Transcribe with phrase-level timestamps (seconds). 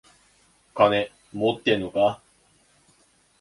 [0.73, 2.23] 金持ってんのか？